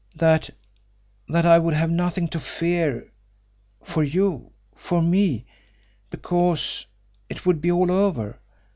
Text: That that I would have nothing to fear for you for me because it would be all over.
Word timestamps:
That 0.15 0.49
that 1.29 1.45
I 1.45 1.59
would 1.59 1.75
have 1.75 1.91
nothing 1.91 2.27
to 2.29 2.39
fear 2.39 3.13
for 3.83 4.03
you 4.03 4.51
for 4.73 4.99
me 4.99 5.45
because 6.09 6.87
it 7.29 7.45
would 7.45 7.61
be 7.61 7.69
all 7.71 7.91
over. 7.91 8.39